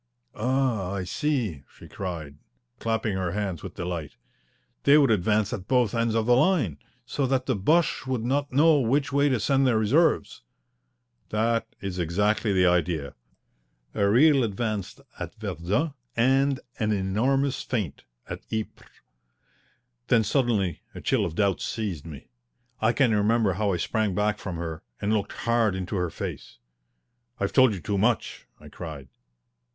[0.33, 2.39] "Ah, I see," she cried,
[2.79, 4.15] clapping her hands with delight.
[4.81, 8.51] "They would advance at both ends of the line, so that the Boches would not
[8.51, 10.41] know which way to send their reserves."
[11.29, 13.13] "That is exactly the idea
[13.93, 18.89] a real advance at Verdun, and an enormous feint at Ypres."
[20.07, 22.31] Then suddenly a chill of doubt seized me.
[22.81, 26.57] I can remember how I sprang back from her and looked hard into her face.
[27.39, 29.07] "I've told you too much!" I cried.